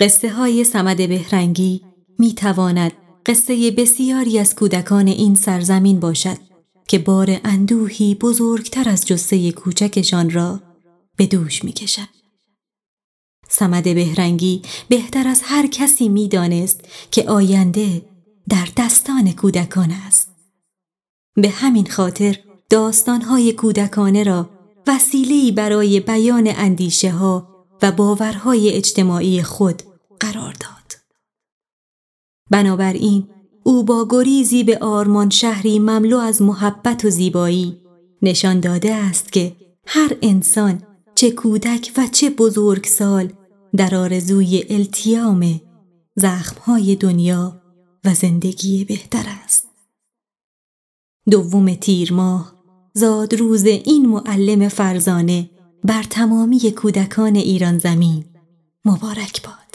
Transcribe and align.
قصه 0.00 0.30
های 0.30 0.64
سمد 0.64 0.96
بهرنگی 0.96 1.82
می 2.18 2.34
تواند 2.34 2.92
قصه 3.26 3.70
بسیاری 3.70 4.38
از 4.38 4.54
کودکان 4.54 5.06
این 5.06 5.34
سرزمین 5.34 6.00
باشد 6.00 6.38
که 6.88 6.98
بار 6.98 7.40
اندوهی 7.44 8.14
بزرگتر 8.14 8.88
از 8.88 9.06
جسه 9.06 9.52
کوچکشان 9.52 10.30
را 10.30 10.60
به 11.16 11.26
دوش 11.26 11.64
می 11.64 11.72
کشد. 11.72 12.08
سمد 13.48 13.84
بهرنگی 13.84 14.62
بهتر 14.88 15.28
از 15.28 15.40
هر 15.44 15.66
کسی 15.66 16.08
می 16.08 16.28
دانست 16.28 16.80
که 17.10 17.30
آینده 17.30 18.02
در 18.48 18.68
دستان 18.76 19.32
کودکان 19.32 19.90
است. 19.90 20.28
به 21.34 21.48
همین 21.48 21.86
خاطر 21.86 22.38
داستانهای 22.70 23.52
کودکانه 23.52 24.22
را 24.22 24.50
وسیله‌ای 24.86 25.52
برای 25.52 26.00
بیان 26.00 26.52
اندیشه 26.56 27.10
ها 27.10 27.48
و 27.82 27.92
باورهای 27.92 28.70
اجتماعی 28.70 29.42
خود 29.42 29.82
قرار 30.48 30.54
داد. 30.60 31.00
بنابراین 32.50 33.28
او 33.62 33.84
با 33.84 34.06
گریزی 34.10 34.64
به 34.64 34.78
آرمان 34.78 35.30
شهری 35.30 35.78
مملو 35.78 36.18
از 36.18 36.42
محبت 36.42 37.04
و 37.04 37.10
زیبایی 37.10 37.80
نشان 38.22 38.60
داده 38.60 38.94
است 38.94 39.32
که 39.32 39.56
هر 39.86 40.16
انسان 40.22 40.82
چه 41.14 41.30
کودک 41.30 41.92
و 41.96 42.06
چه 42.12 42.30
بزرگسال 42.30 43.32
در 43.76 43.94
آرزوی 43.94 44.64
التیام 44.70 45.60
زخمهای 46.16 46.96
دنیا 46.96 47.62
و 48.04 48.14
زندگی 48.14 48.84
بهتر 48.84 49.24
است. 49.44 49.68
دوم 51.30 51.74
تیر 51.74 52.12
ماه 52.12 52.54
زاد 52.94 53.34
روز 53.34 53.64
این 53.64 54.06
معلم 54.06 54.68
فرزانه 54.68 55.50
بر 55.84 56.02
تمامی 56.02 56.70
کودکان 56.70 57.36
ایران 57.36 57.78
زمین 57.78 58.24
مبارک 58.84 59.42
باد. 59.42 59.67